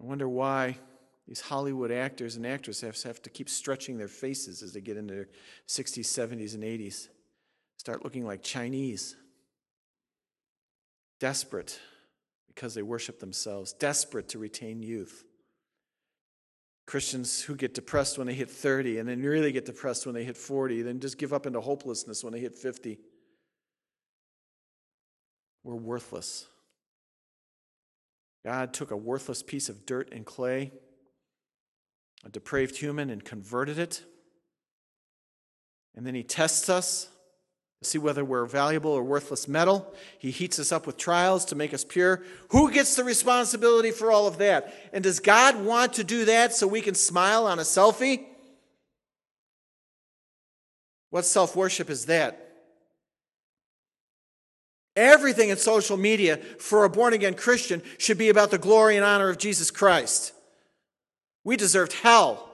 [0.00, 0.78] I wonder why
[1.26, 5.14] these Hollywood actors and actresses have to keep stretching their faces as they get into
[5.14, 5.28] their
[5.68, 7.08] 60s, 70s, and 80s.
[7.78, 9.16] Start looking like Chinese.
[11.18, 11.80] Desperate
[12.46, 15.24] because they worship themselves, desperate to retain youth.
[16.86, 20.24] Christians who get depressed when they hit 30 and then really get depressed when they
[20.24, 22.98] hit 40, then just give up into hopelessness when they hit 50.
[25.64, 26.46] We're worthless.
[28.44, 30.72] God took a worthless piece of dirt and clay
[32.24, 34.02] a depraved human and converted it.
[35.94, 37.08] And then he tests us
[37.82, 39.92] to see whether we're valuable or worthless metal.
[40.18, 42.22] He heats us up with trials to make us pure.
[42.50, 44.72] Who gets the responsibility for all of that?
[44.92, 48.24] And does God want to do that so we can smile on a selfie?
[51.10, 52.38] What self worship is that?
[54.94, 59.04] Everything in social media for a born again Christian should be about the glory and
[59.04, 60.32] honor of Jesus Christ.
[61.44, 62.48] We deserved hell.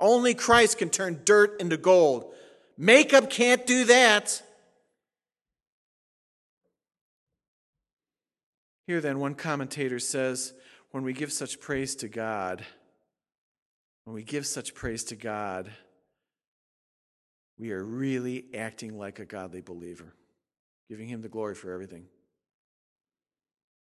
[0.00, 2.32] Only Christ can turn dirt into gold.
[2.76, 4.42] Makeup can't do that.
[8.86, 10.54] Here, then, one commentator says
[10.92, 12.64] when we give such praise to God,
[14.04, 15.70] when we give such praise to God,
[17.58, 20.14] we are really acting like a godly believer,
[20.88, 22.06] giving Him the glory for everything.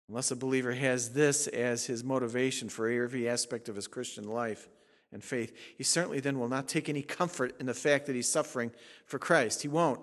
[0.07, 4.67] Unless a believer has this as his motivation for every aspect of his Christian life
[5.15, 8.27] and faith, he certainly then will not take any comfort in the fact that he's
[8.27, 8.69] suffering
[9.05, 9.61] for Christ.
[9.61, 10.01] He won't.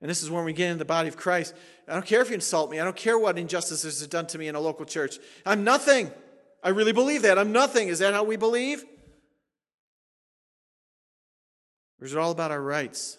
[0.00, 1.54] And this is when we get into the body of Christ.
[1.88, 2.78] I don't care if you insult me.
[2.78, 5.18] I don't care what injustices are done to me in a local church.
[5.44, 6.08] I'm nothing.
[6.62, 7.36] I really believe that.
[7.36, 7.88] I'm nothing.
[7.88, 8.84] Is that how we believe?
[12.00, 13.18] Or is it all about our rights?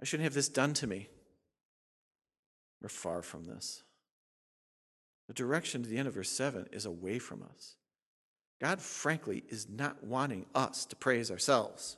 [0.00, 1.08] I shouldn't have this done to me.
[2.80, 3.82] We're far from this.
[5.28, 7.76] The direction to the end of verse 7 is away from us.
[8.60, 11.96] God, frankly, is not wanting us to praise ourselves.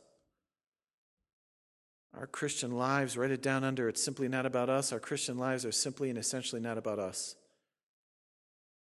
[2.19, 4.93] Our Christian lives, write it down under it's simply not about us.
[4.93, 7.37] Our Christian lives are simply and essentially not about us.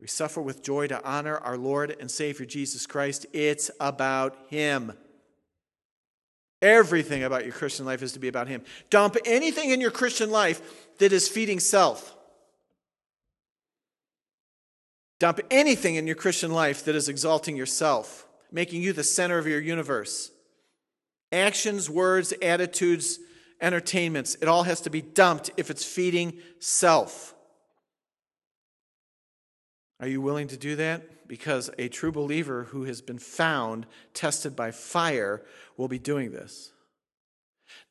[0.01, 3.25] We suffer with joy to honor our Lord and Savior Jesus Christ.
[3.33, 4.93] It's about Him.
[6.61, 8.63] Everything about your Christian life is to be about Him.
[8.89, 12.15] Dump anything in your Christian life that is feeding self.
[15.19, 19.47] Dump anything in your Christian life that is exalting yourself, making you the center of
[19.47, 20.31] your universe.
[21.31, 23.19] Actions, words, attitudes,
[23.61, 27.35] entertainments, it all has to be dumped if it's feeding self.
[29.99, 31.27] Are you willing to do that?
[31.27, 35.43] Because a true believer who has been found, tested by fire,
[35.75, 36.71] will be doing this.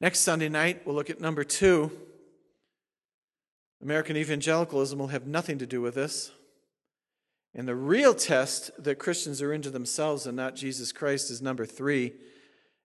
[0.01, 1.93] Next Sunday night, we'll look at number two.
[3.83, 6.33] American evangelicalism will have nothing to do with this.
[7.55, 11.67] And the real test that Christians are into themselves and not Jesus Christ is number
[11.67, 12.13] three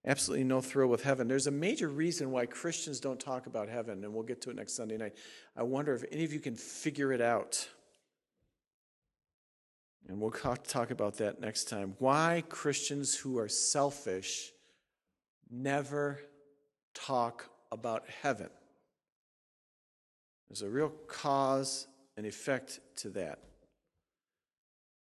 [0.06, 1.28] absolutely no thrill with heaven.
[1.28, 4.56] There's a major reason why Christians don't talk about heaven, and we'll get to it
[4.56, 5.16] next Sunday night.
[5.56, 7.68] I wonder if any of you can figure it out.
[10.10, 11.96] And we'll talk about that next time.
[12.00, 14.52] Why Christians who are selfish
[15.50, 16.20] never
[16.94, 18.50] talk about heaven.
[20.50, 21.88] There's a real cause
[22.18, 23.40] and effect to that.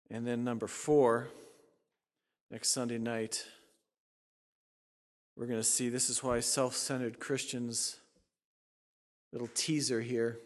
[0.09, 1.27] And then number four,
[2.49, 3.45] next Sunday night,
[5.35, 7.97] we're going to see this is why self centered Christians,
[9.31, 10.39] little teaser here.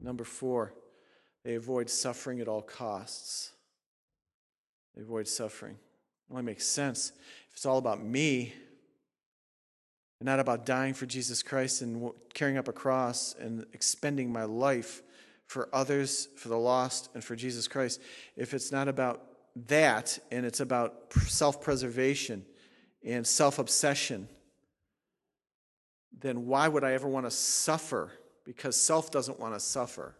[0.00, 0.74] Number four,
[1.44, 3.52] they avoid suffering at all costs.
[4.96, 5.74] They avoid suffering.
[5.74, 7.12] It only makes sense
[7.48, 8.52] if it's all about me
[10.20, 14.44] and not about dying for Jesus Christ and carrying up a cross and expending my
[14.44, 15.02] life
[15.46, 18.00] for others, for the lost, and for Jesus Christ,
[18.36, 19.22] if it's not about
[19.66, 22.44] that and it's about self preservation
[23.04, 24.28] and self obsession,
[26.18, 28.12] then why would I ever want to suffer?
[28.44, 30.14] Because self doesn't want to suffer.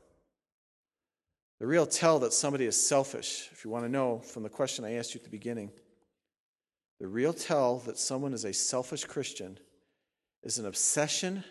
[1.61, 4.85] The real tell that somebody is selfish, if you want to know from the question
[4.85, 5.71] I asked you at the beginning,
[6.99, 9.59] the real tell that someone is a selfish Christian
[10.43, 11.45] is an obsession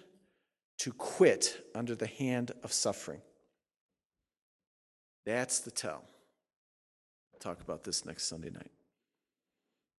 [0.80, 3.22] to quit under the hand of suffering.
[5.26, 6.04] That's the tell.
[7.32, 8.72] We'll talk about this next Sunday night.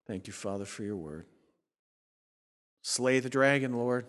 [0.08, 1.26] Thank you, Father, for your word.
[2.82, 4.06] Slay the dragon, Lord.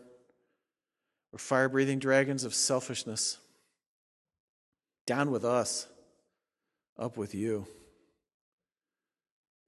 [1.30, 3.38] We're fire breathing dragons of selfishness.
[5.06, 5.88] Down with us,
[6.98, 7.66] up with you.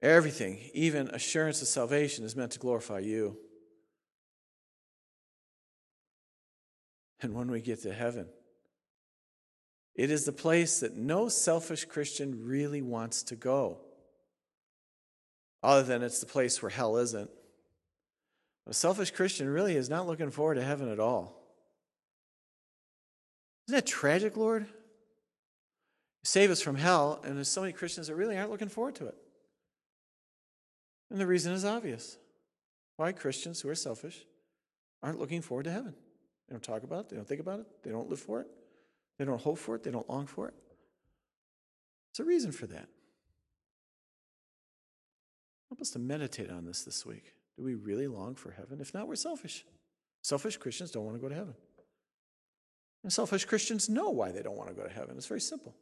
[0.01, 3.37] Everything, even assurance of salvation, is meant to glorify you.
[7.21, 8.27] And when we get to heaven,
[9.95, 13.79] it is the place that no selfish Christian really wants to go,
[15.63, 17.29] other than it's the place where hell isn't.
[18.67, 21.41] A selfish Christian really is not looking forward to heaven at all.
[23.67, 24.65] Isn't that tragic, Lord?
[26.23, 29.07] Save us from hell, and there's so many Christians that really aren't looking forward to
[29.07, 29.15] it.
[31.09, 32.17] And the reason is obvious.
[32.97, 34.25] Why Christians who are selfish
[35.03, 35.93] aren't looking forward to heaven?
[36.47, 38.47] They don't talk about it, they don't think about it, they don't live for it,
[39.17, 40.53] they don't hope for it, they don't long for it.
[42.11, 42.87] There's a reason for that.
[45.69, 47.33] Help us to meditate on this this week.
[47.57, 48.79] Do we really long for heaven?
[48.79, 49.65] If not, we're selfish.
[50.21, 51.53] Selfish Christians don't want to go to heaven.
[53.03, 55.15] And selfish Christians know why they don't want to go to heaven.
[55.17, 55.75] It's very simple.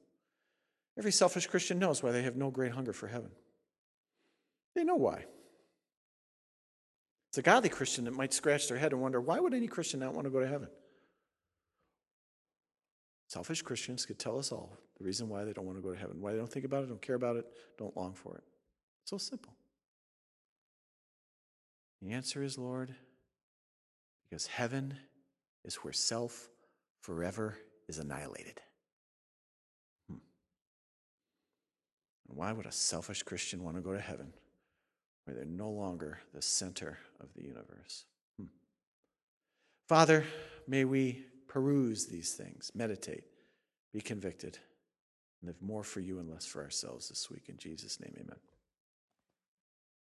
[0.98, 3.32] Every selfish Christian knows why they have no great hunger for heaven.
[4.76, 5.26] They know why.
[7.30, 10.00] It's a godly Christian that might scratch their head and wonder why would any Christian
[10.00, 10.68] not want to go to heaven?
[13.34, 16.00] Selfish Christians could tell us all the reason why they don't want to go to
[16.00, 17.48] heaven, why they don't think about it, don't care about it,
[17.80, 18.44] don't long for it.
[19.06, 19.56] So simple.
[22.04, 22.94] The answer is, Lord,
[24.22, 24.94] because heaven
[25.66, 26.48] is where self
[27.02, 27.58] forever
[27.88, 28.62] is annihilated.
[30.08, 30.18] Hmm.
[32.28, 34.32] Why would a selfish Christian want to go to heaven
[35.26, 38.06] where they're no longer the center of the universe?
[38.38, 38.46] Hmm.
[39.88, 40.24] Father,
[40.68, 43.26] may we peruse these things, meditate,
[43.94, 44.58] be convicted,
[45.40, 47.44] and live more for you and less for ourselves this week.
[47.48, 48.40] In Jesus' name, amen.